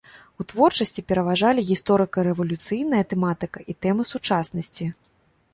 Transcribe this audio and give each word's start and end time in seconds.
У 0.43 0.45
творчасці 0.51 1.03
пераважалі 1.11 1.65
гісторыка-рэвалюцыйная 1.69 3.03
тэматыка 3.13 3.59
і 3.75 3.77
тэмы 3.87 4.07
сучаснасці. 4.15 4.93